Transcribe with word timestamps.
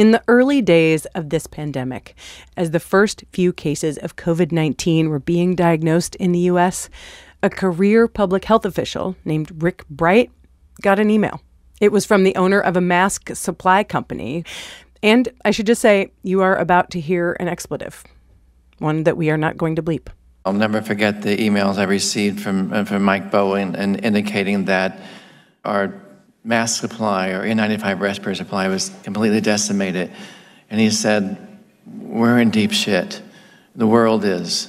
In 0.00 0.12
the 0.12 0.22
early 0.28 0.62
days 0.62 1.04
of 1.14 1.28
this 1.28 1.46
pandemic, 1.46 2.14
as 2.56 2.70
the 2.70 2.80
first 2.80 3.22
few 3.34 3.52
cases 3.52 3.98
of 3.98 4.16
COVID 4.16 4.50
19 4.50 5.10
were 5.10 5.18
being 5.18 5.54
diagnosed 5.54 6.14
in 6.14 6.32
the 6.32 6.38
U.S., 6.38 6.88
a 7.42 7.50
career 7.50 8.08
public 8.08 8.46
health 8.46 8.64
official 8.64 9.14
named 9.26 9.62
Rick 9.62 9.86
Bright 9.90 10.30
got 10.80 10.98
an 10.98 11.10
email. 11.10 11.42
It 11.82 11.92
was 11.92 12.06
from 12.06 12.24
the 12.24 12.34
owner 12.36 12.60
of 12.60 12.78
a 12.78 12.80
mask 12.80 13.36
supply 13.36 13.84
company. 13.84 14.42
And 15.02 15.28
I 15.44 15.50
should 15.50 15.66
just 15.66 15.82
say, 15.82 16.12
you 16.22 16.40
are 16.40 16.56
about 16.56 16.90
to 16.92 16.98
hear 16.98 17.36
an 17.38 17.48
expletive, 17.48 18.02
one 18.78 19.04
that 19.04 19.18
we 19.18 19.28
are 19.28 19.36
not 19.36 19.58
going 19.58 19.76
to 19.76 19.82
bleep. 19.82 20.08
I'll 20.46 20.54
never 20.54 20.80
forget 20.80 21.20
the 21.20 21.36
emails 21.36 21.76
I 21.76 21.84
received 21.84 22.40
from, 22.40 22.86
from 22.86 23.02
Mike 23.02 23.30
Bowen 23.30 23.76
and 23.76 24.02
indicating 24.02 24.64
that 24.64 24.98
our 25.66 25.92
mask 26.44 26.80
supply 26.80 27.28
or 27.28 27.42
N95 27.42 28.00
respirator 28.00 28.36
supply 28.36 28.68
was 28.68 28.90
completely 29.02 29.40
decimated. 29.40 30.10
And 30.70 30.80
he 30.80 30.90
said, 30.90 31.36
We're 31.86 32.38
in 32.40 32.50
deep 32.50 32.72
shit. 32.72 33.22
The 33.74 33.86
world 33.86 34.24
is. 34.24 34.68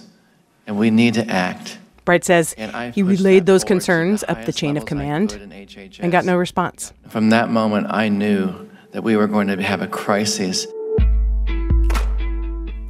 And 0.68 0.78
we 0.78 0.92
need 0.92 1.16
to 1.16 1.28
act. 1.28 1.80
Bright 2.06 2.24
says 2.24 2.56
he 2.94 3.04
relayed 3.04 3.46
those 3.46 3.64
concerns 3.64 4.24
up 4.28 4.46
the 4.46 4.54
chain 4.54 4.76
of 4.76 4.86
command 4.86 5.34
and 6.00 6.12
got 6.12 6.26
no 6.26 6.36
response. 6.36 6.94
From 7.10 7.30
that 7.30 7.50
moment, 7.50 7.88
I 7.90 8.10
knew 8.10 8.70
that 8.92 9.04
we 9.04 9.16
were 9.16 9.28
going 9.28 9.48
to 9.48 9.62
have 9.62 9.82
a 9.82 9.88
crisis. 9.88 10.66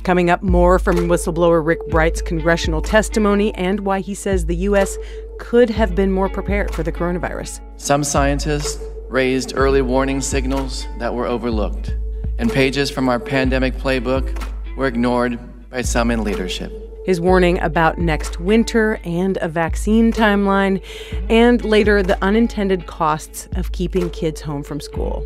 Coming 0.03 0.31
up, 0.31 0.41
more 0.41 0.79
from 0.79 0.95
whistleblower 1.07 1.63
Rick 1.63 1.87
Bright's 1.89 2.23
congressional 2.23 2.81
testimony 2.81 3.53
and 3.53 3.81
why 3.81 3.99
he 3.99 4.15
says 4.15 4.47
the 4.47 4.55
U.S. 4.55 4.97
could 5.37 5.69
have 5.69 5.93
been 5.93 6.11
more 6.11 6.27
prepared 6.27 6.73
for 6.73 6.81
the 6.81 6.91
coronavirus. 6.91 7.61
Some 7.77 8.03
scientists 8.03 8.83
raised 9.09 9.53
early 9.55 9.83
warning 9.83 10.19
signals 10.19 10.87
that 10.97 11.13
were 11.13 11.27
overlooked, 11.27 11.95
and 12.39 12.51
pages 12.51 12.89
from 12.89 13.09
our 13.09 13.19
pandemic 13.19 13.75
playbook 13.75 14.43
were 14.75 14.87
ignored 14.87 15.39
by 15.69 15.83
some 15.83 16.09
in 16.09 16.23
leadership. 16.23 16.71
His 17.05 17.21
warning 17.21 17.59
about 17.59 17.99
next 17.99 18.39
winter 18.39 18.99
and 19.03 19.37
a 19.41 19.47
vaccine 19.47 20.11
timeline, 20.11 20.83
and 21.29 21.63
later 21.63 22.01
the 22.01 22.21
unintended 22.23 22.87
costs 22.87 23.49
of 23.53 23.71
keeping 23.71 24.09
kids 24.09 24.41
home 24.41 24.63
from 24.63 24.79
school. 24.79 25.23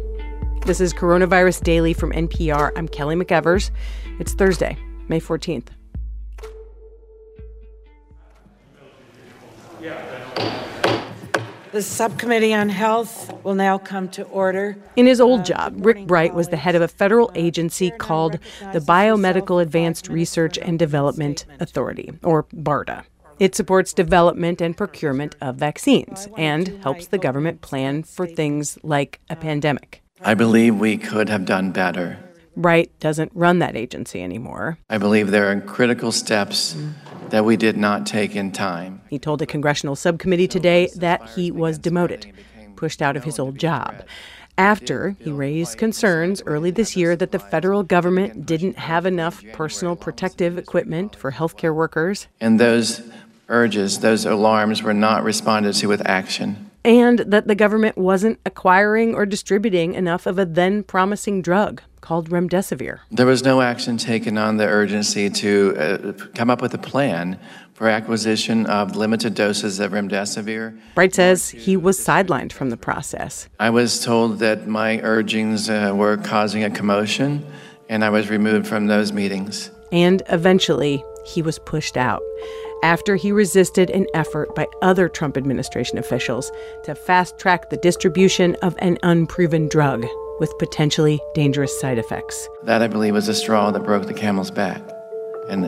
This 0.66 0.82
is 0.82 0.96
Coronavirus 0.96 1.64
Daily 1.64 1.94
from 1.94 2.12
NPR. 2.12 2.72
I'm 2.76 2.88
Kelly 2.88 3.16
McEvers. 3.16 3.70
It's 4.20 4.34
Thursday, 4.34 4.76
May 5.08 5.20
14th. 5.20 5.68
The 11.72 11.82
Subcommittee 11.84 12.52
on 12.52 12.70
Health 12.70 13.32
will 13.44 13.54
now 13.54 13.78
come 13.78 14.10
to 14.10 14.24
order. 14.24 14.76
In 14.96 15.06
his 15.06 15.22
old 15.22 15.46
job, 15.46 15.86
Rick 15.86 16.08
Bright 16.08 16.34
was 16.34 16.48
the 16.48 16.58
head 16.58 16.74
of 16.74 16.82
a 16.82 16.88
federal 16.88 17.32
agency 17.36 17.92
called 17.92 18.40
the 18.74 18.80
Biomedical 18.80 19.62
Advanced 19.62 20.08
Research 20.08 20.58
and 20.58 20.80
Development 20.80 21.46
Authority, 21.60 22.12
or 22.24 22.46
BARDA. 22.46 23.04
It 23.38 23.54
supports 23.54 23.94
development 23.94 24.62
and 24.62 24.76
procurement 24.76 25.36
of 25.42 25.58
vaccines 25.58 26.28
and 26.38 26.70
helps 26.82 27.06
the 27.06 27.20
government 27.20 27.62
plan 27.62 28.02
for 28.02 28.26
things 28.26 28.80
like 28.82 29.20
a 29.30 29.36
pandemic. 29.36 30.02
I 30.22 30.34
believe 30.34 30.80
we 30.80 30.98
could 30.98 31.30
have 31.30 31.46
done 31.46 31.72
better. 31.72 32.18
Bright 32.56 32.98
doesn't 33.00 33.32
run 33.36 33.60
that 33.60 33.76
agency 33.76 34.24
anymore. 34.24 34.78
I 34.90 34.98
believe 34.98 35.30
there 35.30 35.52
are 35.52 35.60
critical 35.60 36.12
steps 36.12 36.76
that 37.30 37.44
we 37.44 37.58
did 37.58 37.76
not 37.76 38.08
take 38.08 38.36
in 38.36 38.52
time. 38.52 39.02
He 39.10 39.20
told 39.20 39.42
a 39.42 39.46
congressional 39.46 39.96
subcommittee 39.96 40.48
today 40.48 40.90
that 40.96 41.30
he 41.32 41.52
was 41.52 41.78
demoted, 41.78 42.32
pushed 42.78 43.02
out 43.02 43.18
of 43.18 43.26
his 43.26 43.40
old 43.40 43.60
job. 43.60 44.04
After 44.58 45.18
he 45.20 45.32
raised 45.32 45.78
concerns 45.78 46.42
early 46.46 46.72
this 46.72 46.96
year 46.96 47.18
that 47.18 47.34
the 47.34 47.40
federal 47.40 47.84
government 47.84 48.46
didn't 48.46 48.78
have 48.78 49.06
enough 49.06 49.44
personal 49.52 49.98
protective 49.98 50.58
equipment 50.58 51.14
for 51.16 51.34
healthcare 51.34 51.76
workers. 51.76 52.28
And 52.40 52.58
those 52.58 53.02
urges, 53.50 54.00
those 54.00 54.26
alarms 54.26 54.82
were 54.82 54.94
not 54.94 55.26
responded 55.26 55.74
to 55.74 55.88
with 55.88 56.02
action 56.08 56.72
and 56.86 57.20
that 57.20 57.48
the 57.48 57.56
government 57.56 57.98
wasn't 57.98 58.40
acquiring 58.46 59.16
or 59.16 59.26
distributing 59.26 59.96
enough 59.96 60.28
of 60.28 60.38
a 60.38 60.46
then 60.46 60.84
promising 60.84 61.42
drug 61.42 61.82
called 62.00 62.30
remdesivir. 62.30 63.00
There 63.10 63.26
was 63.26 63.44
no 63.44 63.62
action 63.62 63.98
taken 63.98 64.38
on 64.38 64.58
the 64.58 64.68
urgency 64.68 65.30
to 65.32 65.76
uh, 65.76 66.12
come 66.36 66.52
up 66.52 66.62
with 66.62 66.76
a 66.76 66.78
plan 66.78 67.40
for 67.74 67.90
acquisition 67.90 68.68
of 68.68 68.96
limited 68.96 69.34
doses 69.34 69.80
of 69.80 69.92
remdesivir. 69.94 70.80
Bright 70.94 71.16
says 71.16 71.50
he 71.50 71.76
was 71.76 72.00
sidelined 72.00 72.54
from 72.54 72.70
the 72.70 72.78
process. 72.78 73.50
I 73.60 73.72
was 73.72 74.04
told 74.04 74.38
that 74.40 74.68
my 74.68 75.02
urgings 75.02 75.70
uh, 75.70 75.92
were 75.96 76.18
causing 76.18 76.64
a 76.64 76.70
commotion, 76.70 77.44
and 77.90 78.06
I 78.06 78.12
was 78.12 78.30
removed 78.30 78.68
from 78.68 78.86
those 78.86 79.12
meetings. 79.12 79.72
And 79.92 80.22
eventually, 80.30 81.04
he 81.26 81.42
was 81.42 81.58
pushed 81.58 81.98
out 81.98 82.22
after 82.84 83.16
he 83.16 83.32
resisted 83.32 83.90
an 83.90 84.08
effort 84.14 84.54
by 84.56 84.68
other 84.82 85.10
Trump 85.10 85.38
administration 85.38 85.98
officials 85.98 86.52
to 86.84 86.96
fast 86.96 87.38
track 87.38 87.70
the 87.70 87.78
distribution 87.78 88.56
of 88.62 88.76
an 88.80 88.98
unproven 89.04 89.68
drug 89.68 90.06
with 90.40 90.58
potentially 90.60 91.20
dangerous 91.34 91.80
side 91.80 91.98
effects. 91.98 92.48
That, 92.64 92.82
I 92.82 92.88
believe, 92.88 93.14
was 93.14 93.28
the 93.28 93.34
straw 93.34 93.72
that 93.72 93.84
broke 93.84 94.08
the 94.08 94.14
camel's 94.14 94.52
back 94.52 94.82
and 95.50 95.66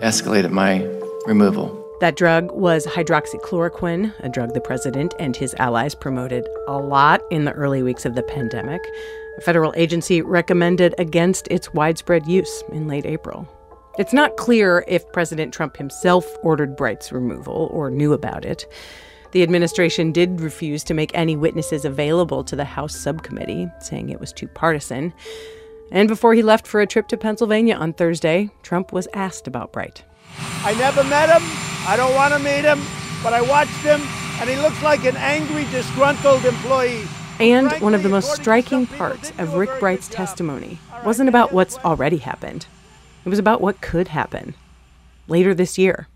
escalated 0.00 0.50
my 0.50 0.78
removal. 1.26 1.84
That 2.00 2.16
drug 2.16 2.52
was 2.52 2.86
hydroxychloroquine, 2.86 4.14
a 4.20 4.28
drug 4.28 4.54
the 4.54 4.60
president 4.60 5.14
and 5.18 5.34
his 5.34 5.54
allies 5.58 5.94
promoted 5.94 6.48
a 6.68 6.78
lot 6.78 7.22
in 7.30 7.44
the 7.44 7.52
early 7.52 7.82
weeks 7.82 8.06
of 8.06 8.14
the 8.14 8.22
pandemic. 8.22 8.80
A 9.36 9.40
federal 9.40 9.74
agency 9.76 10.22
recommended 10.22 10.94
against 10.98 11.48
its 11.48 11.74
widespread 11.74 12.26
use 12.26 12.62
in 12.70 12.86
late 12.86 13.06
April. 13.06 13.48
It's 13.98 14.12
not 14.12 14.36
clear 14.36 14.84
if 14.86 15.10
President 15.10 15.52
Trump 15.52 15.76
himself 15.76 16.24
ordered 16.44 16.76
Bright's 16.76 17.10
removal 17.10 17.68
or 17.72 17.90
knew 17.90 18.12
about 18.12 18.44
it. 18.44 18.64
The 19.32 19.42
administration 19.42 20.12
did 20.12 20.40
refuse 20.40 20.84
to 20.84 20.94
make 20.94 21.10
any 21.14 21.36
witnesses 21.36 21.84
available 21.84 22.44
to 22.44 22.54
the 22.54 22.64
House 22.64 22.94
subcommittee, 22.94 23.68
saying 23.80 24.10
it 24.10 24.20
was 24.20 24.32
too 24.32 24.46
partisan. 24.46 25.12
And 25.90 26.06
before 26.06 26.34
he 26.34 26.44
left 26.44 26.64
for 26.64 26.80
a 26.80 26.86
trip 26.86 27.08
to 27.08 27.16
Pennsylvania 27.16 27.74
on 27.74 27.92
Thursday, 27.92 28.50
Trump 28.62 28.92
was 28.92 29.08
asked 29.14 29.48
about 29.48 29.72
Bright. 29.72 30.04
I 30.62 30.74
never 30.74 31.02
met 31.02 31.28
him. 31.28 31.42
I 31.88 31.96
don't 31.96 32.14
want 32.14 32.32
to 32.34 32.38
meet 32.38 32.64
him, 32.64 32.80
but 33.24 33.32
I 33.32 33.40
watched 33.40 33.82
him, 33.82 34.00
and 34.40 34.48
he 34.48 34.54
looks 34.58 34.80
like 34.80 35.04
an 35.06 35.16
angry, 35.16 35.64
disgruntled 35.72 36.44
employee. 36.44 37.02
And 37.40 37.66
Frankly, 37.68 37.80
one 37.80 37.94
of 37.96 38.04
the 38.04 38.08
most 38.08 38.32
striking 38.36 38.86
parts 38.86 39.32
of 39.38 39.54
Rick 39.54 39.80
Bright's 39.80 40.06
testimony 40.06 40.78
wasn't 41.04 41.28
about 41.28 41.52
what's 41.52 41.78
already 41.78 42.18
happened. 42.18 42.66
It 43.24 43.28
was 43.28 43.38
about 43.38 43.60
what 43.60 43.80
could 43.80 44.08
happen 44.08 44.54
later 45.26 45.54
this 45.54 45.78
year 45.78 46.08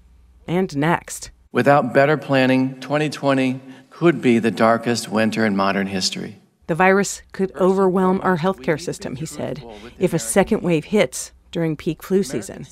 and 0.47 0.75
next. 0.77 1.31
Without 1.53 1.93
better 1.93 2.17
planning, 2.17 2.81
2020 2.81 3.61
could 3.91 4.23
be 4.23 4.39
the 4.39 4.51
darkest 4.51 5.09
winter 5.09 5.45
in 5.45 5.55
modern 5.55 5.87
history. 5.87 6.39
The 6.67 6.75
virus 6.75 7.23
could 7.33 7.55
overwhelm 7.57 8.21
our 8.23 8.39
healthcare 8.39 8.81
system, 8.81 9.17
he 9.17 9.27
said, 9.27 9.63
if 9.99 10.15
a 10.15 10.19
second 10.19 10.63
wave 10.63 10.87
hits 10.87 11.33
during 11.51 11.77
peak 11.77 12.03
flu 12.03 12.23
season. 12.23 12.67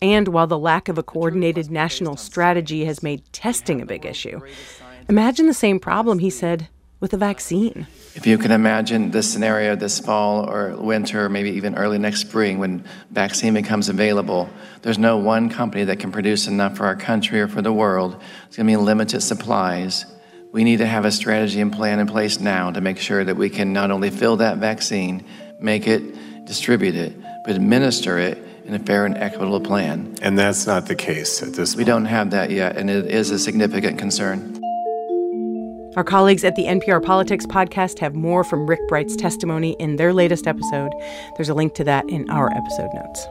And 0.00 0.28
while 0.28 0.48
the 0.48 0.58
lack 0.58 0.88
of 0.88 0.98
a 0.98 1.02
coordinated 1.02 1.70
national 1.70 2.16
strategy 2.16 2.84
has 2.84 3.02
made 3.02 3.22
testing 3.32 3.80
a 3.80 3.86
big 3.86 4.04
issue, 4.04 4.40
imagine 5.08 5.46
the 5.46 5.54
same 5.54 5.78
problem, 5.78 6.18
he 6.18 6.30
said, 6.30 6.68
with 7.02 7.12
a 7.12 7.16
vaccine. 7.16 7.88
If 8.14 8.28
you 8.28 8.38
can 8.38 8.52
imagine 8.52 9.10
the 9.10 9.24
scenario 9.24 9.74
this 9.74 9.98
fall 9.98 10.48
or 10.48 10.76
winter, 10.76 11.28
maybe 11.28 11.50
even 11.50 11.74
early 11.74 11.98
next 11.98 12.20
spring 12.20 12.60
when 12.60 12.84
vaccine 13.10 13.54
becomes 13.54 13.88
available, 13.88 14.48
there's 14.82 14.98
no 14.98 15.16
one 15.16 15.50
company 15.50 15.82
that 15.84 15.98
can 15.98 16.12
produce 16.12 16.46
enough 16.46 16.76
for 16.76 16.86
our 16.86 16.94
country 16.94 17.40
or 17.40 17.48
for 17.48 17.60
the 17.60 17.72
world. 17.72 18.22
It's 18.46 18.56
going 18.56 18.68
to 18.68 18.72
be 18.72 18.76
limited 18.76 19.20
supplies. 19.20 20.06
We 20.52 20.62
need 20.62 20.76
to 20.78 20.86
have 20.86 21.04
a 21.04 21.10
strategy 21.10 21.60
and 21.60 21.72
plan 21.72 21.98
in 21.98 22.06
place 22.06 22.38
now 22.38 22.70
to 22.70 22.80
make 22.80 22.98
sure 22.98 23.24
that 23.24 23.36
we 23.36 23.50
can 23.50 23.72
not 23.72 23.90
only 23.90 24.10
fill 24.10 24.36
that 24.36 24.58
vaccine, 24.58 25.24
make 25.58 25.88
it, 25.88 26.46
distribute 26.46 26.94
it, 26.94 27.16
but 27.44 27.56
administer 27.56 28.16
it 28.18 28.38
in 28.64 28.74
a 28.74 28.78
fair 28.78 29.06
and 29.06 29.16
equitable 29.16 29.60
plan. 29.60 30.14
And 30.22 30.38
that's 30.38 30.68
not 30.68 30.86
the 30.86 30.94
case 30.94 31.42
at 31.42 31.54
this 31.54 31.74
We 31.74 31.82
don't 31.82 32.04
have 32.04 32.30
that 32.30 32.52
yet, 32.52 32.76
and 32.76 32.88
it 32.88 33.06
is 33.06 33.30
a 33.30 33.40
significant 33.40 33.98
concern. 33.98 34.61
Our 35.94 36.04
colleagues 36.04 36.42
at 36.42 36.56
the 36.56 36.64
NPR 36.64 37.04
Politics 37.04 37.44
podcast 37.44 37.98
have 37.98 38.14
more 38.14 38.44
from 38.44 38.66
Rick 38.66 38.80
Bright's 38.88 39.14
testimony 39.14 39.76
in 39.78 39.96
their 39.96 40.14
latest 40.14 40.46
episode. 40.46 40.90
There's 41.36 41.50
a 41.50 41.54
link 41.54 41.74
to 41.74 41.84
that 41.84 42.08
in 42.08 42.30
our 42.30 42.50
episode 42.50 42.88
notes. 42.94 43.26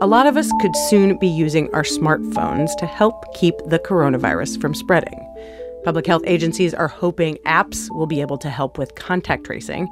A 0.00 0.08
lot 0.08 0.26
of 0.26 0.36
us 0.36 0.50
could 0.60 0.74
soon 0.74 1.16
be 1.20 1.28
using 1.28 1.72
our 1.72 1.84
smartphones 1.84 2.76
to 2.78 2.86
help 2.86 3.32
keep 3.34 3.54
the 3.66 3.78
coronavirus 3.78 4.60
from 4.60 4.74
spreading. 4.74 5.24
Public 5.84 6.04
health 6.04 6.22
agencies 6.26 6.74
are 6.74 6.88
hoping 6.88 7.36
apps 7.46 7.88
will 7.94 8.08
be 8.08 8.20
able 8.20 8.38
to 8.38 8.50
help 8.50 8.76
with 8.76 8.96
contact 8.96 9.44
tracing. 9.44 9.88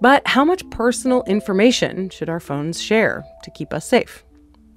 But 0.00 0.24
how 0.28 0.44
much 0.44 0.62
personal 0.70 1.24
information 1.24 2.08
should 2.10 2.28
our 2.28 2.40
phones 2.40 2.80
share 2.80 3.24
to 3.42 3.50
keep 3.50 3.74
us 3.74 3.84
safe? 3.84 4.24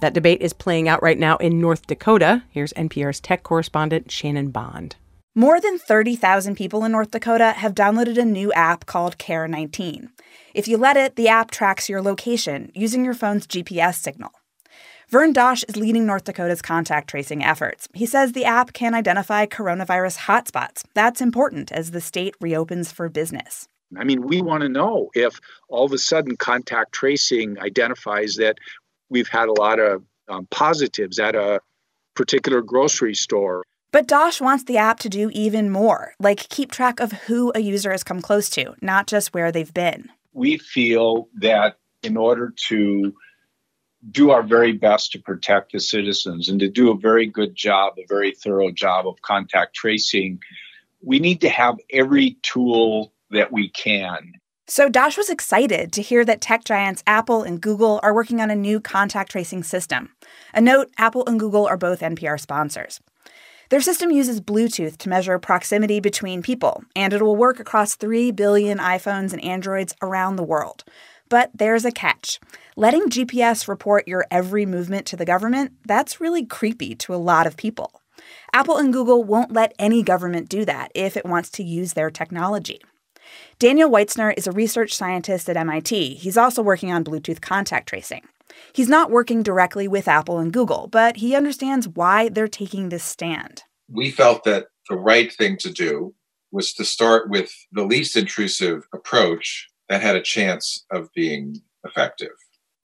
That 0.00 0.14
debate 0.14 0.40
is 0.40 0.52
playing 0.52 0.88
out 0.88 1.02
right 1.02 1.18
now 1.18 1.36
in 1.36 1.60
North 1.60 1.86
Dakota. 1.86 2.42
Here's 2.50 2.72
NPR's 2.74 3.20
tech 3.20 3.42
correspondent 3.42 4.10
Shannon 4.10 4.50
Bond. 4.50 4.96
More 5.34 5.60
than 5.60 5.78
30,000 5.78 6.54
people 6.54 6.84
in 6.84 6.92
North 6.92 7.10
Dakota 7.10 7.52
have 7.52 7.74
downloaded 7.74 8.18
a 8.18 8.24
new 8.24 8.52
app 8.52 8.86
called 8.86 9.18
Care 9.18 9.48
19. 9.48 10.10
If 10.54 10.68
you 10.68 10.76
let 10.76 10.96
it, 10.96 11.16
the 11.16 11.26
app 11.26 11.50
tracks 11.50 11.88
your 11.88 12.00
location 12.00 12.70
using 12.74 13.04
your 13.04 13.14
phone's 13.14 13.46
GPS 13.46 13.96
signal. 13.96 14.30
Vern 15.08 15.32
Dosch 15.32 15.64
is 15.68 15.76
leading 15.76 16.06
North 16.06 16.24
Dakota's 16.24 16.62
contact 16.62 17.10
tracing 17.10 17.44
efforts. 17.44 17.88
He 17.94 18.06
says 18.06 18.32
the 18.32 18.44
app 18.44 18.72
can 18.72 18.94
identify 18.94 19.46
coronavirus 19.46 20.18
hotspots. 20.18 20.84
That's 20.94 21.20
important 21.20 21.72
as 21.72 21.90
the 21.90 22.00
state 22.00 22.34
reopens 22.40 22.92
for 22.92 23.08
business. 23.08 23.68
I 23.96 24.04
mean, 24.04 24.22
we 24.22 24.42
want 24.42 24.62
to 24.62 24.68
know 24.68 25.10
if 25.14 25.40
all 25.68 25.84
of 25.84 25.92
a 25.92 25.98
sudden 25.98 26.36
contact 26.36 26.92
tracing 26.92 27.58
identifies 27.60 28.36
that 28.36 28.58
we've 29.08 29.28
had 29.28 29.48
a 29.48 29.52
lot 29.52 29.78
of 29.78 30.02
um, 30.28 30.46
positives 30.50 31.18
at 31.18 31.34
a 31.34 31.60
particular 32.14 32.62
grocery 32.62 33.14
store. 33.14 33.62
But 33.92 34.08
Dosch 34.08 34.40
wants 34.40 34.64
the 34.64 34.78
app 34.78 34.98
to 35.00 35.08
do 35.08 35.30
even 35.32 35.70
more, 35.70 36.14
like 36.18 36.48
keep 36.48 36.72
track 36.72 36.98
of 36.98 37.12
who 37.12 37.52
a 37.54 37.60
user 37.60 37.92
has 37.92 38.02
come 38.02 38.20
close 38.20 38.50
to, 38.50 38.74
not 38.80 39.06
just 39.06 39.32
where 39.32 39.52
they've 39.52 39.72
been. 39.72 40.10
We 40.32 40.58
feel 40.58 41.28
that 41.36 41.78
in 42.02 42.16
order 42.16 42.52
to 42.68 43.14
do 44.10 44.30
our 44.30 44.42
very 44.42 44.72
best 44.72 45.12
to 45.12 45.18
protect 45.18 45.72
the 45.72 45.80
citizens 45.80 46.48
and 46.48 46.60
to 46.60 46.68
do 46.68 46.90
a 46.90 46.96
very 46.96 47.26
good 47.26 47.54
job, 47.54 47.94
a 47.98 48.04
very 48.08 48.32
thorough 48.32 48.70
job 48.70 49.06
of 49.06 49.22
contact 49.22 49.74
tracing, 49.74 50.40
we 51.00 51.18
need 51.18 51.40
to 51.42 51.48
have 51.48 51.76
every 51.90 52.36
tool 52.42 53.12
that 53.30 53.52
we 53.52 53.68
can. 53.70 54.32
So 54.66 54.88
Dosch 54.88 55.18
was 55.18 55.28
excited 55.28 55.92
to 55.92 56.00
hear 56.00 56.24
that 56.24 56.40
tech 56.40 56.64
giants 56.64 57.02
Apple 57.06 57.42
and 57.42 57.60
Google 57.60 58.00
are 58.02 58.14
working 58.14 58.40
on 58.40 58.50
a 58.50 58.56
new 58.56 58.80
contact 58.80 59.30
tracing 59.30 59.62
system. 59.62 60.08
A 60.54 60.60
note 60.60 60.90
Apple 60.96 61.22
and 61.26 61.38
Google 61.38 61.66
are 61.66 61.76
both 61.76 62.00
NPR 62.00 62.40
sponsors. 62.40 62.98
Their 63.68 63.82
system 63.82 64.10
uses 64.10 64.40
Bluetooth 64.40 64.96
to 64.98 65.10
measure 65.10 65.38
proximity 65.38 66.00
between 66.00 66.42
people, 66.42 66.82
and 66.96 67.12
it 67.12 67.20
will 67.20 67.36
work 67.36 67.60
across 67.60 67.94
3 67.94 68.30
billion 68.30 68.78
iPhones 68.78 69.34
and 69.34 69.44
Androids 69.44 69.94
around 70.00 70.36
the 70.36 70.42
world. 70.42 70.84
But 71.28 71.50
there's 71.52 71.84
a 71.84 71.92
catch. 71.92 72.40
Letting 72.74 73.10
GPS 73.10 73.68
report 73.68 74.08
your 74.08 74.24
every 74.30 74.64
movement 74.64 75.04
to 75.06 75.16
the 75.16 75.26
government, 75.26 75.72
that's 75.84 76.22
really 76.22 76.46
creepy 76.46 76.94
to 76.96 77.14
a 77.14 77.16
lot 77.16 77.46
of 77.46 77.58
people. 77.58 78.00
Apple 78.54 78.78
and 78.78 78.94
Google 78.94 79.24
won't 79.24 79.52
let 79.52 79.74
any 79.78 80.02
government 80.02 80.48
do 80.48 80.64
that 80.64 80.90
if 80.94 81.18
it 81.18 81.26
wants 81.26 81.50
to 81.50 81.62
use 81.62 81.92
their 81.92 82.10
technology. 82.10 82.80
Daniel 83.58 83.90
Weitzner 83.90 84.34
is 84.36 84.46
a 84.46 84.52
research 84.52 84.94
scientist 84.94 85.48
at 85.48 85.56
MIT. 85.56 86.14
He's 86.14 86.36
also 86.36 86.62
working 86.62 86.92
on 86.92 87.04
Bluetooth 87.04 87.40
contact 87.40 87.88
tracing. 87.88 88.22
He's 88.72 88.88
not 88.88 89.10
working 89.10 89.42
directly 89.42 89.88
with 89.88 90.08
Apple 90.08 90.38
and 90.38 90.52
Google, 90.52 90.88
but 90.88 91.16
he 91.16 91.34
understands 91.34 91.88
why 91.88 92.28
they're 92.28 92.48
taking 92.48 92.88
this 92.88 93.04
stand. 93.04 93.62
We 93.88 94.10
felt 94.10 94.44
that 94.44 94.66
the 94.88 94.96
right 94.96 95.32
thing 95.32 95.56
to 95.58 95.70
do 95.70 96.14
was 96.52 96.72
to 96.74 96.84
start 96.84 97.28
with 97.30 97.52
the 97.72 97.84
least 97.84 98.16
intrusive 98.16 98.86
approach 98.94 99.68
that 99.88 100.02
had 100.02 100.16
a 100.16 100.22
chance 100.22 100.84
of 100.90 101.08
being 101.14 101.62
effective. 101.84 102.30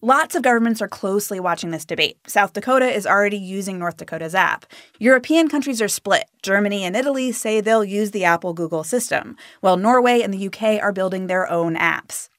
Lots 0.02 0.34
of 0.34 0.42
governments 0.42 0.80
are 0.80 0.88
closely 0.88 1.38
watching 1.38 1.72
this 1.72 1.84
debate. 1.84 2.16
South 2.26 2.54
Dakota 2.54 2.86
is 2.86 3.06
already 3.06 3.36
using 3.36 3.78
North 3.78 3.98
Dakota's 3.98 4.34
app. 4.34 4.64
European 4.98 5.46
countries 5.46 5.82
are 5.82 5.88
split. 5.88 6.24
Germany 6.42 6.84
and 6.84 6.96
Italy 6.96 7.32
say 7.32 7.60
they'll 7.60 7.84
use 7.84 8.10
the 8.12 8.24
Apple 8.24 8.54
Google 8.54 8.82
system, 8.82 9.36
while 9.60 9.76
Norway 9.76 10.22
and 10.22 10.32
the 10.32 10.46
UK 10.46 10.82
are 10.82 10.90
building 10.90 11.26
their 11.26 11.50
own 11.50 11.76
apps. 11.76 12.30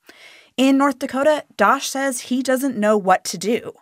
In 0.57 0.75
North 0.75 0.97
Dakota, 0.97 1.43
Dosch 1.55 1.85
says 1.85 2.21
he 2.21 2.41
doesn't 2.41 2.77
know 2.77 2.97
what 2.97 3.23
to 3.25 3.37
do. 3.37 3.73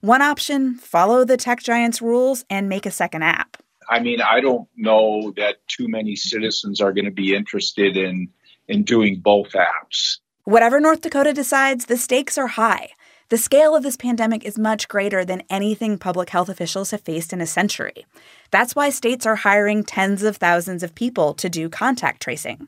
One 0.00 0.22
option 0.22 0.74
follow 0.74 1.24
the 1.24 1.36
tech 1.36 1.62
giant's 1.62 2.02
rules 2.02 2.44
and 2.50 2.68
make 2.68 2.84
a 2.84 2.90
second 2.90 3.22
app. 3.22 3.58
I 3.88 4.00
mean, 4.00 4.20
I 4.20 4.40
don't 4.40 4.68
know 4.76 5.32
that 5.36 5.58
too 5.68 5.86
many 5.86 6.16
citizens 6.16 6.80
are 6.80 6.92
going 6.92 7.04
to 7.04 7.12
be 7.12 7.36
interested 7.36 7.96
in, 7.96 8.28
in 8.66 8.82
doing 8.82 9.20
both 9.20 9.52
apps. 9.52 10.18
Whatever 10.42 10.80
North 10.80 11.02
Dakota 11.02 11.32
decides, 11.32 11.84
the 11.84 11.96
stakes 11.96 12.36
are 12.36 12.48
high. 12.48 12.90
The 13.30 13.38
scale 13.38 13.76
of 13.76 13.84
this 13.84 13.96
pandemic 13.96 14.44
is 14.44 14.58
much 14.58 14.88
greater 14.88 15.24
than 15.24 15.44
anything 15.48 15.98
public 15.98 16.30
health 16.30 16.48
officials 16.48 16.90
have 16.90 17.02
faced 17.02 17.32
in 17.32 17.40
a 17.40 17.46
century. 17.46 18.04
That's 18.50 18.74
why 18.74 18.90
states 18.90 19.24
are 19.24 19.36
hiring 19.36 19.84
tens 19.84 20.24
of 20.24 20.38
thousands 20.38 20.82
of 20.82 20.96
people 20.96 21.34
to 21.34 21.48
do 21.48 21.68
contact 21.68 22.20
tracing. 22.20 22.66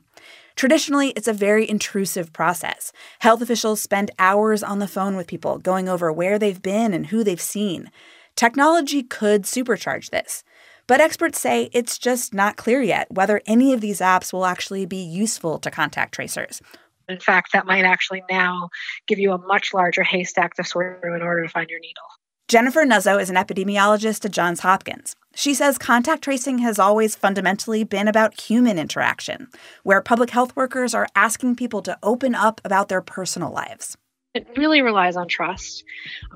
Traditionally, 0.55 1.09
it's 1.17 1.27
a 1.27 1.33
very 1.33 1.69
intrusive 1.69 2.31
process. 2.31 2.93
Health 3.19 3.41
officials 3.41 3.81
spend 3.81 4.11
hours 4.17 4.63
on 4.63 4.79
the 4.79 4.87
phone 4.87 5.17
with 5.17 5.27
people, 5.27 5.57
going 5.57 5.89
over 5.89 6.13
where 6.13 6.39
they've 6.39 6.61
been 6.61 6.93
and 6.93 7.07
who 7.07 7.25
they've 7.25 7.41
seen. 7.41 7.91
Technology 8.37 9.03
could 9.03 9.43
supercharge 9.43 10.11
this. 10.11 10.45
But 10.87 11.01
experts 11.01 11.41
say 11.41 11.69
it's 11.73 11.97
just 11.97 12.33
not 12.33 12.55
clear 12.55 12.81
yet 12.81 13.11
whether 13.11 13.41
any 13.45 13.73
of 13.73 13.81
these 13.81 13.99
apps 13.99 14.31
will 14.31 14.45
actually 14.45 14.85
be 14.85 15.03
useful 15.03 15.59
to 15.59 15.71
contact 15.71 16.13
tracers 16.13 16.61
in 17.09 17.19
fact, 17.19 17.51
that 17.53 17.65
might 17.65 17.85
actually 17.85 18.23
now 18.29 18.69
give 19.07 19.19
you 19.19 19.31
a 19.31 19.37
much 19.37 19.73
larger 19.73 20.03
haystack 20.03 20.55
to 20.55 20.63
sort 20.63 21.01
through 21.01 21.15
in 21.15 21.21
order 21.21 21.43
to 21.43 21.49
find 21.49 21.69
your 21.69 21.79
needle. 21.79 22.03
Jennifer 22.49 22.85
Nuzzo 22.85 23.19
is 23.19 23.29
an 23.29 23.35
epidemiologist 23.35 24.25
at 24.25 24.31
Johns 24.31 24.59
Hopkins. 24.59 25.15
She 25.33 25.53
says 25.53 25.77
contact 25.77 26.23
tracing 26.23 26.59
has 26.59 26.77
always 26.77 27.15
fundamentally 27.15 27.83
been 27.83 28.07
about 28.07 28.39
human 28.39 28.77
interaction, 28.77 29.47
where 29.83 30.01
public 30.01 30.29
health 30.29 30.55
workers 30.55 30.93
are 30.93 31.07
asking 31.15 31.55
people 31.55 31.81
to 31.81 31.97
open 32.03 32.35
up 32.35 32.61
about 32.63 32.89
their 32.89 33.01
personal 33.01 33.51
lives. 33.51 33.97
It 34.33 34.47
really 34.57 34.81
relies 34.81 35.15
on 35.15 35.27
trust, 35.27 35.83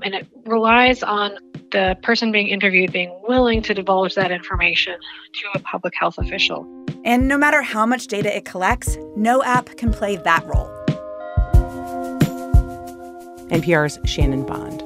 and 0.04 0.14
it 0.14 0.24
relies 0.44 1.02
on 1.02 1.36
the 1.72 1.96
person 2.00 2.30
being 2.30 2.46
interviewed 2.46 2.92
being 2.92 3.12
willing 3.26 3.60
to 3.62 3.74
divulge 3.74 4.14
that 4.14 4.30
information 4.30 4.96
to 5.32 5.46
a 5.56 5.58
public 5.58 5.94
health 5.96 6.16
official. 6.16 6.64
And 7.04 7.26
no 7.26 7.36
matter 7.36 7.60
how 7.60 7.86
much 7.86 8.06
data 8.06 8.36
it 8.36 8.44
collects, 8.44 8.96
no 9.16 9.42
app 9.42 9.76
can 9.76 9.92
play 9.92 10.14
that 10.14 10.44
role. 10.46 10.70
NPR's 13.50 13.98
Shannon 14.08 14.46
Bond. 14.46 14.84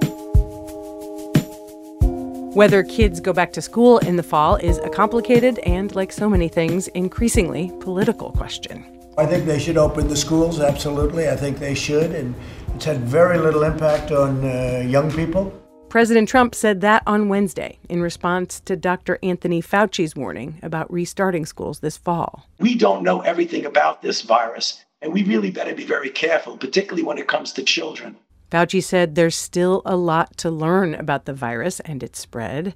Whether 2.56 2.82
kids 2.82 3.20
go 3.20 3.34
back 3.34 3.52
to 3.52 3.60
school 3.60 3.98
in 3.98 4.16
the 4.16 4.22
fall 4.22 4.56
is 4.56 4.78
a 4.78 4.88
complicated 4.88 5.58
and, 5.66 5.94
like 5.94 6.12
so 6.12 6.30
many 6.30 6.48
things, 6.48 6.88
increasingly 6.88 7.70
political 7.80 8.32
question. 8.32 8.86
I 9.18 9.26
think 9.26 9.44
they 9.44 9.58
should 9.58 9.76
open 9.76 10.08
the 10.08 10.16
schools, 10.16 10.58
absolutely. 10.58 11.28
I 11.28 11.36
think 11.36 11.58
they 11.58 11.74
should. 11.74 12.12
And 12.12 12.34
it's 12.82 12.88
had 12.88 12.98
very 13.02 13.38
little 13.38 13.62
impact 13.62 14.10
on 14.10 14.44
uh, 14.44 14.84
young 14.84 15.08
people. 15.12 15.56
President 15.88 16.28
Trump 16.28 16.52
said 16.52 16.80
that 16.80 17.04
on 17.06 17.28
Wednesday 17.28 17.78
in 17.88 18.02
response 18.02 18.58
to 18.58 18.74
Dr. 18.74 19.20
Anthony 19.22 19.62
Fauci's 19.62 20.16
warning 20.16 20.58
about 20.64 20.92
restarting 20.92 21.46
schools 21.46 21.78
this 21.78 21.96
fall. 21.96 22.48
We 22.58 22.74
don't 22.74 23.04
know 23.04 23.20
everything 23.20 23.64
about 23.66 24.02
this 24.02 24.22
virus, 24.22 24.84
and 25.00 25.12
we 25.12 25.22
really 25.22 25.52
better 25.52 25.76
be 25.76 25.84
very 25.84 26.10
careful, 26.10 26.56
particularly 26.56 27.04
when 27.04 27.18
it 27.18 27.28
comes 27.28 27.52
to 27.52 27.62
children. 27.62 28.16
Fauci 28.50 28.82
said 28.82 29.14
there's 29.14 29.36
still 29.36 29.82
a 29.86 29.94
lot 29.94 30.36
to 30.38 30.50
learn 30.50 30.96
about 30.96 31.26
the 31.26 31.34
virus 31.34 31.78
and 31.78 32.02
its 32.02 32.18
spread. 32.18 32.74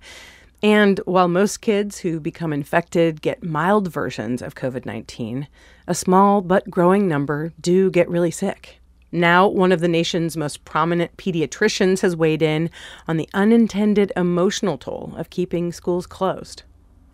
And 0.62 1.00
while 1.04 1.26
most 1.26 1.60
kids 1.62 1.98
who 1.98 2.20
become 2.20 2.52
infected 2.52 3.22
get 3.22 3.42
mild 3.42 3.88
versions 3.88 4.40
of 4.40 4.54
COVID 4.54 4.86
19, 4.86 5.48
a 5.88 5.94
small 5.96 6.42
but 6.42 6.70
growing 6.70 7.08
number 7.08 7.52
do 7.60 7.90
get 7.90 8.08
really 8.08 8.30
sick. 8.30 8.78
Now, 9.12 9.46
one 9.46 9.72
of 9.72 9.80
the 9.80 9.88
nation's 9.88 10.36
most 10.36 10.64
prominent 10.64 11.16
pediatricians 11.16 12.00
has 12.00 12.16
weighed 12.16 12.42
in 12.42 12.70
on 13.06 13.16
the 13.16 13.28
unintended 13.32 14.12
emotional 14.16 14.78
toll 14.78 15.14
of 15.16 15.30
keeping 15.30 15.72
schools 15.72 16.06
closed. 16.06 16.64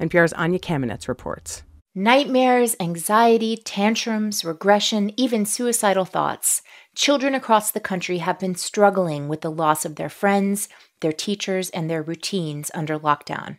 NPR's 0.01 0.33
Anya 0.33 0.59
Kamenetz 0.59 1.07
reports. 1.07 1.63
Nightmares, 1.95 2.75
anxiety, 2.81 3.55
tantrums, 3.57 4.47
regression, 4.47 5.13
even 5.19 5.45
suicidal 5.45 6.07
thoughts. 6.07 6.63
Children 6.95 7.35
across 7.35 7.71
the 7.71 7.81
country 7.81 8.19
have 8.19 8.39
been 8.39 8.55
struggling 8.55 9.29
with 9.29 9.43
the 9.43 9.51
loss 9.51 9.85
of 9.85 9.97
their 9.97 10.09
friends, 10.09 10.71
their 11.01 11.13
teachers, 11.13 11.69
and 11.71 11.91
their 11.91 12.03
routines 12.03 12.71
under 12.73 12.99
lockdown. 12.99 13.59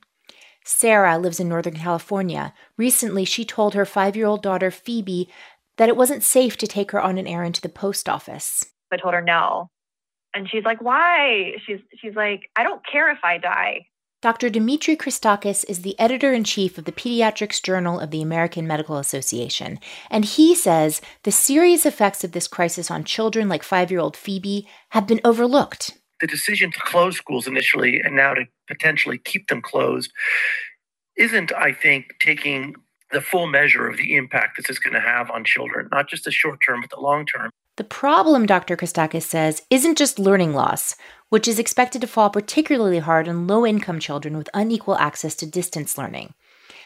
Sarah 0.65 1.17
lives 1.17 1.39
in 1.39 1.49
Northern 1.49 1.75
California. 1.75 2.53
Recently, 2.77 3.25
she 3.25 3.45
told 3.45 3.73
her 3.73 3.85
five 3.85 4.15
year 4.15 4.25
old 4.25 4.41
daughter, 4.41 4.71
Phoebe, 4.71 5.29
that 5.77 5.89
it 5.89 5.97
wasn't 5.97 6.23
safe 6.23 6.57
to 6.57 6.67
take 6.67 6.91
her 6.91 7.01
on 7.01 7.17
an 7.17 7.27
errand 7.27 7.55
to 7.55 7.61
the 7.61 7.69
post 7.69 8.07
office. 8.07 8.65
I 8.91 8.97
told 8.97 9.13
her 9.13 9.21
no. 9.21 9.69
And 10.35 10.49
she's 10.49 10.63
like, 10.63 10.81
"Why?" 10.81 11.53
She's 11.65 11.79
she's 11.99 12.15
like, 12.15 12.49
"I 12.55 12.63
don't 12.63 12.85
care 12.85 13.11
if 13.11 13.19
I 13.23 13.37
die." 13.37 13.87
Dr. 14.21 14.49
Dimitri 14.49 14.95
Christakis 14.95 15.65
is 15.67 15.81
the 15.81 15.99
editor 15.99 16.31
in 16.31 16.45
chief 16.45 16.77
of 16.77 16.85
the 16.85 16.93
Pediatrics 16.93 17.61
Journal 17.61 17.99
of 17.99 18.09
the 18.09 18.21
American 18.21 18.65
Medical 18.65 18.97
Association, 18.97 19.79
and 20.09 20.23
he 20.23 20.55
says 20.55 21.01
the 21.23 21.31
serious 21.31 21.85
effects 21.85 22.23
of 22.23 22.31
this 22.31 22.47
crisis 22.47 22.89
on 22.89 23.03
children 23.03 23.49
like 23.49 23.63
five 23.63 23.91
year 23.91 23.99
old 23.99 24.15
Phoebe 24.15 24.65
have 24.91 25.07
been 25.07 25.19
overlooked. 25.25 25.99
The 26.21 26.27
decision 26.27 26.71
to 26.71 26.79
close 26.79 27.17
schools 27.17 27.47
initially 27.47 27.99
and 27.99 28.15
now 28.15 28.33
to 28.33 28.45
potentially 28.67 29.17
keep 29.17 29.47
them 29.49 29.61
closed 29.61 30.09
isn't, 31.17 31.51
I 31.53 31.73
think, 31.73 32.15
taking 32.21 32.75
the 33.13 33.21
full 33.21 33.47
measure 33.47 33.87
of 33.87 33.97
the 33.97 34.15
impact 34.15 34.57
this 34.57 34.69
is 34.69 34.79
going 34.79 34.93
to 34.93 34.99
have 34.99 35.31
on 35.31 35.45
children, 35.45 35.87
not 35.91 36.09
just 36.09 36.25
the 36.25 36.31
short 36.31 36.59
term, 36.65 36.81
but 36.81 36.89
the 36.89 36.99
long 36.99 37.25
term. 37.25 37.49
The 37.77 37.83
problem, 37.83 38.45
Dr. 38.45 38.75
Christakis 38.75 39.23
says, 39.23 39.61
isn't 39.69 39.97
just 39.97 40.19
learning 40.19 40.53
loss, 40.53 40.95
which 41.29 41.47
is 41.47 41.57
expected 41.57 42.01
to 42.01 42.07
fall 42.07 42.29
particularly 42.29 42.99
hard 42.99 43.27
on 43.27 43.47
low 43.47 43.65
income 43.65 43.99
children 43.99 44.37
with 44.37 44.49
unequal 44.53 44.97
access 44.97 45.33
to 45.35 45.45
distance 45.45 45.97
learning. 45.97 46.33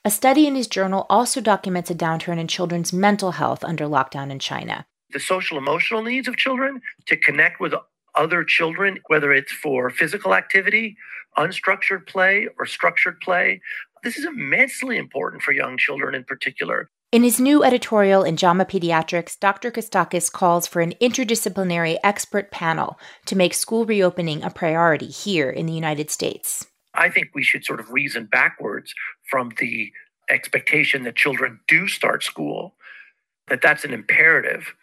A 0.06 0.12
study 0.12 0.48
in 0.48 0.56
his 0.56 0.68
journal 0.68 1.06
also 1.10 1.42
documents 1.42 1.90
a 1.90 1.96
downturn 1.96 2.38
in 2.38 2.48
children's 2.48 2.94
mental 2.94 3.32
health 3.32 3.64
under 3.64 3.86
lockdown 3.86 4.32
in 4.32 4.40
China. 4.40 4.86
The 5.12 5.20
social 5.20 5.58
emotional 5.58 6.04
needs 6.04 6.28
of 6.28 6.38
children 6.38 6.82
to 7.08 7.18
connect 7.18 7.60
with 7.60 7.74
other 8.16 8.44
children, 8.44 9.00
whether 9.08 9.34
it's 9.34 9.52
for 9.52 9.90
physical 9.90 10.34
activity, 10.34 10.98
unstructured 11.38 12.08
play, 12.08 12.48
or 12.58 12.66
structured 12.66 13.20
play. 13.22 13.62
This 14.04 14.18
is 14.18 14.25
immensely 14.25 14.98
important 14.98 15.42
for 15.42 15.51
young 15.51 15.77
children 15.77 16.16
in 16.16 16.24
particular. 16.24 16.89
In 17.12 17.24
his 17.24 17.39
new 17.39 17.63
editorial 17.63 18.24
in 18.24 18.36
JAMA 18.36 18.66
Pediatrics, 18.66 19.39
Dr. 19.39 19.72
Christakis 19.72 20.30
calls 20.30 20.68
for 20.68 20.82
an 20.82 20.94
interdisciplinary 21.01 21.98
expert 22.04 22.51
panel 22.51 23.00
to 23.25 23.36
make 23.36 23.54
school 23.54 23.86
reopening 23.86 24.44
a 24.44 24.50
priority 24.50 25.08
here 25.08 25.50
in 25.50 25.66
the 25.66 25.74
United 25.74 26.12
States. 26.12 26.68
I 26.94 27.10
think 27.10 27.30
we 27.34 27.44
should 27.44 27.63
sort 27.63 27.80
of 27.80 27.92
reason 27.92 28.25
backwards 28.25 28.94
from 29.30 29.54
the 29.60 29.92
expectation 30.30 31.04
that 31.04 31.16
children 31.16 31.62
do 31.68 31.88
start 31.88 32.24
school, 32.24 32.75
that 33.48 33.62
that's 33.62 33.86
an 33.86 33.94
imperative. 33.94 34.74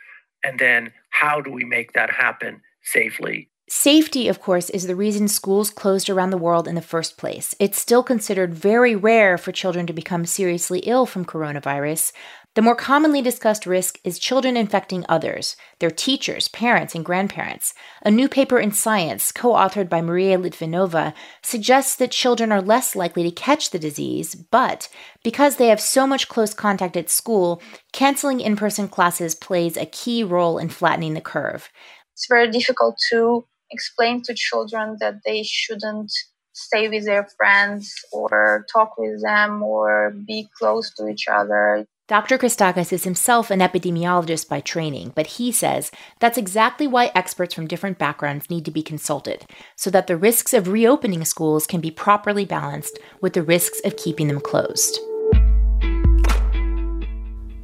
And 0.43 0.59
then 0.59 0.93
how 1.11 1.43
do 1.43 1.51
we 1.51 1.65
make 1.65 1.93
that 1.93 2.11
happen 2.11 2.63
safely? 2.83 3.51
Safety, 3.67 4.29
of 4.29 4.43
course, 4.43 4.69
is 4.69 4.87
the 4.87 4.95
reason 4.95 5.27
schools 5.27 5.71
closed 5.71 6.11
around 6.11 6.29
the 6.29 6.37
world 6.37 6.69
in 6.69 6.75
the 6.75 6.83
first 6.83 7.17
place. 7.17 7.55
It's 7.59 7.81
still 7.81 8.03
considered 8.03 8.55
very 8.55 8.95
rare 8.95 9.39
for 9.39 9.53
children 9.53 9.87
to 9.87 9.95
become 9.95 10.27
seriously 10.27 10.81
ill 10.81 11.07
from 11.07 11.25
coronavirus. 11.25 12.13
The 12.57 12.63
more 12.63 12.77
commonly 12.77 13.23
discussed 13.23 13.65
risk 13.65 13.99
is 14.05 14.19
children 14.19 14.59
infecting 14.59 15.07
others, 15.09 15.57
their 15.79 15.91
teachers, 15.91 16.47
parents, 16.49 16.95
and 16.95 17.07
grandparents. 17.07 17.73
A 18.03 18.11
new 18.11 18.29
paper 18.29 18.61
in 18.61 18.71
Science, 18.71 19.33
co 19.33 19.55
authored 19.55 19.89
by 19.89 20.03
Maria 20.03 20.37
Litvinova, 20.37 21.15
suggests 21.43 21.97
that 21.97 22.11
children 22.11 22.53
are 22.53 22.61
less 22.61 22.95
likely 22.95 23.23
to 23.23 23.31
catch 23.31 23.71
the 23.71 23.79
disease, 23.79 24.35
but 24.35 24.91
because 25.23 25.57
they 25.57 25.69
have 25.69 25.81
so 25.81 26.07
much 26.07 26.29
close 26.29 26.53
contact 26.53 26.99
at 26.99 27.09
school, 27.09 27.63
canceling 27.95 28.41
in 28.41 28.57
person 28.57 28.89
classes 28.89 29.35
plays 29.35 29.79
a 29.79 29.87
key 29.87 30.23
role 30.23 30.59
in 30.59 30.69
flattening 30.69 31.15
the 31.15 31.23
curve. 31.23 31.71
It's 32.13 32.29
very 32.29 32.51
difficult 32.51 32.97
to 33.11 33.47
explain 33.75 34.23
to 34.23 34.35
children 34.35 34.97
that 35.01 35.17
they 35.27 35.43
shouldn't 35.43 36.13
stay 36.55 36.89
with 36.89 37.05
their 37.05 37.27
friends 37.37 37.93
or 38.13 38.65
talk 38.73 38.97
with 38.97 39.21
them 39.23 39.63
or 39.63 40.15
be 40.27 40.49
close 40.57 40.95
to 40.95 41.09
each 41.09 41.27
other. 41.29 41.85
Dr. 42.07 42.37
Christakis 42.37 42.93
is 42.93 43.05
himself 43.05 43.51
an 43.51 43.61
epidemiologist 43.61 44.47
by 44.47 44.61
training, 44.61 45.13
but 45.15 45.27
he 45.27 45.51
says 45.51 45.91
that's 46.21 46.37
exactly 46.37 46.87
why 46.87 47.11
experts 47.15 47.55
from 47.55 47.67
different 47.67 47.99
backgrounds 47.99 48.51
need 48.51 48.67
to 48.67 48.71
be 48.71 48.83
consulted, 48.83 49.47
so 49.75 49.89
that 49.91 50.07
the 50.07 50.17
risks 50.17 50.53
of 50.53 50.69
reopening 50.69 51.25
schools 51.25 51.67
can 51.67 51.81
be 51.81 51.91
properly 51.91 52.45
balanced 52.45 52.99
with 53.23 53.33
the 53.33 53.43
risks 53.43 53.81
of 53.87 53.97
keeping 53.97 54.29
them 54.29 54.41
closed. 54.41 55.01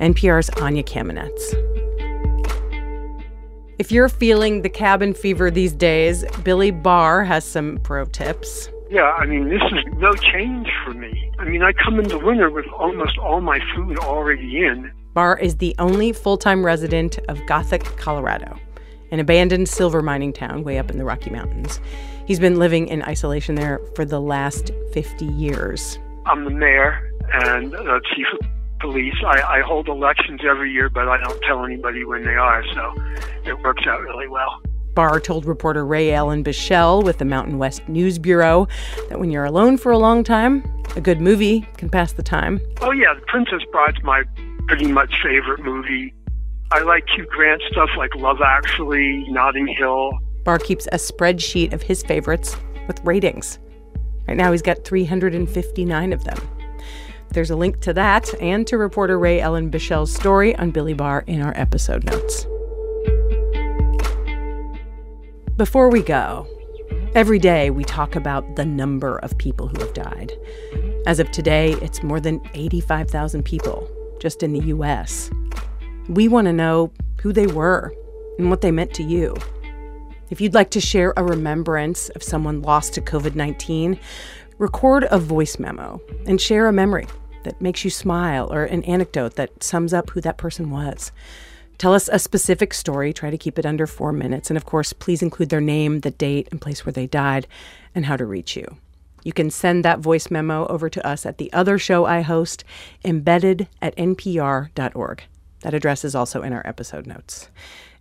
NPR's 0.01 0.49
Anya 0.63 0.83
Kamenetz. 0.83 1.80
If 3.81 3.91
you're 3.91 4.11
feeling 4.11 4.61
the 4.61 4.69
cabin 4.69 5.15
fever 5.15 5.51
these 5.51 5.73
days, 5.73 6.23
Billy 6.45 6.71
Barr 6.71 7.25
has 7.25 7.47
some 7.47 7.79
pro 7.79 8.05
tips. 8.05 8.69
Yeah, 8.91 9.05
I 9.05 9.25
mean, 9.25 9.49
this 9.49 9.63
is 9.73 9.95
no 9.97 10.13
change 10.13 10.69
for 10.85 10.93
me. 10.93 11.33
I 11.39 11.47
mean, 11.47 11.63
I 11.63 11.73
come 11.73 11.99
into 11.99 12.19
winter 12.19 12.51
with 12.51 12.67
almost 12.77 13.17
all 13.17 13.41
my 13.41 13.59
food 13.75 13.99
already 14.01 14.67
in. 14.67 14.93
Barr 15.15 15.39
is 15.39 15.57
the 15.57 15.75
only 15.79 16.13
full 16.13 16.37
time 16.37 16.63
resident 16.63 17.21
of 17.31 17.41
Gothic, 17.47 17.85
Colorado, 17.97 18.55
an 19.13 19.19
abandoned 19.19 19.67
silver 19.67 20.03
mining 20.03 20.35
town 20.35 20.63
way 20.63 20.79
up 20.79 20.91
in 20.91 20.99
the 20.99 21.05
Rocky 21.07 21.31
Mountains. 21.31 21.81
He's 22.27 22.39
been 22.39 22.59
living 22.59 22.87
in 22.87 23.03
isolation 23.05 23.55
there 23.55 23.81
for 23.97 24.05
the 24.05 24.21
last 24.21 24.73
50 24.93 25.25
years. 25.25 25.99
I'm 26.27 26.45
the 26.45 26.51
mayor 26.51 27.11
and 27.33 27.73
the 27.73 28.03
chief 28.15 28.27
police. 28.81 29.15
I, 29.25 29.59
I 29.59 29.61
hold 29.61 29.89
elections 29.89 30.41
every 30.49 30.73
year, 30.73 30.89
but 30.89 31.09
I 31.09 31.19
don't 31.19 31.41
tell 31.43 31.65
anybody 31.65 32.05
when 32.05 32.25
they 32.25 32.35
are, 32.35 32.65
so 32.75 32.95
it 33.45 33.59
works 33.61 33.87
out 33.87 34.01
really 34.01 34.29
well. 34.29 34.61
Barr 34.95 35.21
told 35.21 35.45
reporter 35.45 35.87
Rae 35.87 36.13
Ellen 36.13 36.43
Bichell 36.43 37.05
with 37.05 37.19
the 37.19 37.25
Mountain 37.25 37.59
West 37.59 37.89
News 37.89 38.19
Bureau 38.19 38.67
that 39.09 39.21
when 39.21 39.31
you're 39.31 39.45
alone 39.45 39.79
for 39.79 39.93
a 39.93 39.99
long 39.99 40.25
time, 40.25 40.65
a 40.97 41.01
good 41.01 41.21
movie 41.21 41.61
can 41.77 41.89
pass 41.89 42.13
the 42.13 42.23
time. 42.23 42.61
Oh, 42.81 42.91
yeah, 42.91 43.15
The 43.15 43.21
Princess 43.27 43.63
Bride's 43.71 44.03
my 44.03 44.25
pretty 44.67 44.91
much 44.91 45.15
favorite 45.23 45.63
movie. 45.63 46.13
I 46.73 46.81
like 46.81 47.05
Hugh 47.15 47.27
Grant 47.31 47.63
stuff 47.71 47.91
like 47.97 48.15
Love 48.17 48.41
Actually, 48.45 49.25
Notting 49.29 49.69
Hill. 49.69 50.11
Barr 50.45 50.59
keeps 50.59 50.87
a 50.89 50.97
spreadsheet 50.97 51.73
of 51.73 51.83
his 51.83 52.03
favorites 52.03 52.57
with 52.87 53.01
ratings. 53.05 53.59
Right 54.27 54.37
now, 54.37 54.53
he's 54.53 54.63
got 54.63 54.85
359 54.85 56.13
of 56.13 56.25
them. 56.25 56.39
There's 57.33 57.51
a 57.51 57.57
link 57.57 57.79
to 57.83 57.93
that 57.93 58.35
and 58.41 58.67
to 58.67 58.77
reporter 58.77 59.17
Rae 59.17 59.41
Ellen 59.41 59.71
Bichell's 59.71 60.13
story 60.13 60.57
on 60.57 60.73
Billy 60.73 60.95
Barr 60.95 61.23
in 61.29 61.41
our 61.41 61.53
episode 61.57 62.03
notes. 62.05 62.45
Before 65.57 65.91
we 65.91 66.03
go, 66.03 66.49
every 67.15 67.39
day 67.39 67.71
we 67.71 67.85
talk 67.85 68.17
about 68.17 68.57
the 68.57 68.65
number 68.65 69.19
of 69.19 69.39
people 69.39 69.69
who 69.69 69.79
have 69.79 69.95
died. 69.95 70.33
As 71.07 71.21
of 71.21 71.31
today, 71.31 71.75
it's 71.75 72.03
more 72.03 72.19
than 72.19 72.41
85,000 72.55 73.45
people 73.45 73.89
just 74.19 74.43
in 74.43 74.53
the 74.53 74.67
US. 74.67 75.31
We 76.09 76.27
want 76.27 76.47
to 76.47 76.53
know 76.53 76.91
who 77.21 77.33
they 77.33 77.47
were 77.47 77.95
and 78.39 78.51
what 78.51 78.61
they 78.61 78.73
meant 78.73 78.93
to 78.95 79.05
you. 79.05 79.37
If 80.31 80.41
you'd 80.41 80.55
like 80.55 80.71
to 80.71 80.81
share 80.81 81.13
a 81.17 81.23
remembrance 81.23 82.09
of 82.09 82.25
someone 82.25 82.61
lost 82.61 82.95
to 82.95 83.01
COVID 83.01 83.37
19, 83.37 84.01
record 84.59 85.07
a 85.13 85.19
voice 85.19 85.61
memo 85.61 86.01
and 86.27 86.41
share 86.41 86.67
a 86.67 86.73
memory 86.73 87.07
that 87.45 87.61
makes 87.61 87.85
you 87.85 87.91
smile 87.91 88.53
or 88.53 88.65
an 88.65 88.83
anecdote 88.85 89.37
that 89.37 89.63
sums 89.63 89.93
up 89.93 90.11
who 90.11 90.21
that 90.21 90.37
person 90.37 90.71
was. 90.71 91.13
Tell 91.79 91.95
us 91.95 92.11
a 92.13 92.19
specific 92.19 92.75
story, 92.75 93.13
try 93.13 93.31
to 93.31 93.39
keep 93.39 93.59
it 93.59 93.65
under 93.65 93.87
four 93.87 94.13
minutes, 94.13 94.51
and 94.51 94.57
of 94.57 94.67
course, 94.67 94.93
please 94.93 95.23
include 95.23 95.49
their 95.49 95.63
name, 95.63 96.01
the 96.01 96.11
date, 96.11 96.49
and 96.51 96.61
place 96.61 96.85
where 96.85 96.93
they 96.93 97.07
died, 97.07 97.47
and 97.95 98.05
how 98.05 98.17
to 98.17 98.27
reach 98.27 98.55
you. 98.55 98.77
You 99.23 99.33
can 99.33 99.51
send 99.51 99.85
that 99.85 99.99
voice 99.99 100.31
memo 100.31 100.67
over 100.67 100.89
to 100.91 101.07
us 101.07 101.25
at 101.25 101.39
the 101.39 101.53
other 101.53 101.79
show 101.79 102.05
I 102.05 102.21
host, 102.21 102.65
embedded 103.05 103.69
at 103.81 103.97
npr.org. 103.97 105.23
That 105.61 105.75
address 105.75 106.05
is 106.05 106.15
also 106.15 106.43
in 106.43 106.53
our 106.53 106.67
episode 106.67 107.07
notes. 107.07 107.49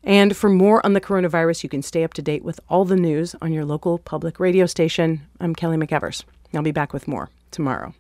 And 0.04 0.36
for 0.36 0.50
more 0.50 0.86
on 0.86 0.94
the 0.94 1.02
coronavirus, 1.02 1.64
you 1.64 1.70
can 1.70 1.82
stay 1.82 2.04
up 2.04 2.14
to 2.16 2.22
date 2.22 2.44
with 2.44 2.60
all 2.70 2.86
the 2.86 2.96
news 2.96 3.36
on 3.42 3.52
your 3.52 3.66
local 3.66 3.98
public 3.98 4.40
radio 4.40 4.66
station. 4.66 5.22
I'm 5.40 5.56
Kelly 5.56 5.78
McEvers. 5.78 6.24
I'll 6.54 6.62
be 6.62 6.72
back 6.72 6.94
with 6.94 7.08
more 7.08 7.30
tomorrow. 7.52 7.94